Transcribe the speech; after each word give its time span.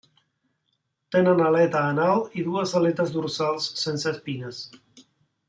Tenen 1.15 1.43
aleta 1.47 1.81
anal 1.89 2.23
i 2.39 2.47
dues 2.47 2.73
aletes 2.81 3.13
dorsals 3.19 3.69
sense 3.83 4.09
espines. 4.17 4.65